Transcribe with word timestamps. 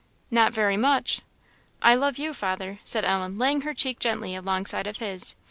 "Not 0.31 0.51
very 0.51 0.77
much!" 0.77 1.21
"I 1.79 1.93
love 1.93 2.17
you, 2.17 2.33
father," 2.33 2.79
said 2.83 3.05
Ellen, 3.05 3.37
laying 3.37 3.61
her 3.61 3.75
cheek 3.75 3.99
gently 3.99 4.35
alongside 4.35 4.87
of 4.87 4.97
his. 4.97 5.35